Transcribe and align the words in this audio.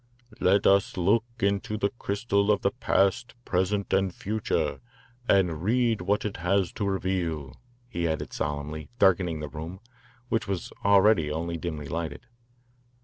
"Let 0.39 0.65
us 0.65 0.97
look 0.97 1.25
into 1.41 1.77
the 1.77 1.89
crystal 1.91 2.49
of 2.49 2.63
the 2.63 2.71
past, 2.71 3.35
present, 3.45 3.93
and 3.93 4.11
future 4.11 4.79
and 5.29 5.61
read 5.61 6.01
what 6.01 6.25
it 6.25 6.37
has 6.37 6.73
to 6.73 6.87
reveal," 6.89 7.53
he 7.87 8.07
added 8.07 8.33
solemnly, 8.33 8.89
darkening 8.97 9.41
the 9.41 9.47
room, 9.49 9.79
which 10.27 10.47
was 10.47 10.73
already 10.83 11.29
only 11.31 11.55
dimly 11.57 11.87
lighted. 11.87 12.25